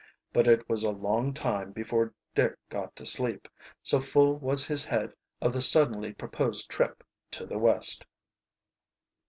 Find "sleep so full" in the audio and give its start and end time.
3.05-4.35